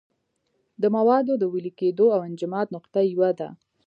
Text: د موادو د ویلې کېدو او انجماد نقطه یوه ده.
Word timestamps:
د 0.81 0.83
موادو 0.95 1.33
د 1.39 1.43
ویلې 1.53 1.71
کېدو 1.79 2.05
او 2.15 2.19
انجماد 2.29 2.67
نقطه 2.75 2.99
یوه 3.11 3.29
ده. 3.39 3.49